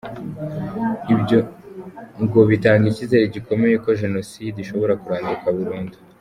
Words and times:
Ibyo 1.13 1.39
ngo 2.23 2.39
bitanga 2.49 2.85
icyizere 2.91 3.23
gikomeye 3.35 3.75
ko 3.83 3.89
Jenoside 4.01 4.57
ishobora 4.59 4.93
kuranduka 5.01 5.47
burundu. 5.57 5.95